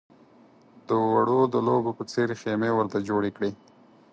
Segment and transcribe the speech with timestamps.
[0.87, 3.51] د وړو د لوبو په څېر خېمې ورته جوړې کړې.